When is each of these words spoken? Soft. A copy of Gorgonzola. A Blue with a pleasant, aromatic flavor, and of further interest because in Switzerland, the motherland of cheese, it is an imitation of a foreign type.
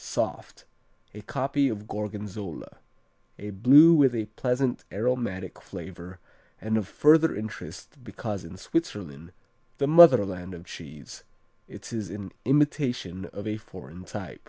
Soft. 0.00 0.64
A 1.12 1.22
copy 1.22 1.68
of 1.68 1.88
Gorgonzola. 1.88 2.78
A 3.36 3.50
Blue 3.50 3.92
with 3.94 4.14
a 4.14 4.26
pleasant, 4.26 4.84
aromatic 4.92 5.60
flavor, 5.60 6.20
and 6.60 6.78
of 6.78 6.86
further 6.86 7.34
interest 7.34 8.04
because 8.04 8.44
in 8.44 8.56
Switzerland, 8.56 9.32
the 9.78 9.88
motherland 9.88 10.54
of 10.54 10.66
cheese, 10.66 11.24
it 11.66 11.92
is 11.92 12.10
an 12.10 12.30
imitation 12.44 13.24
of 13.32 13.44
a 13.48 13.56
foreign 13.56 14.04
type. 14.04 14.48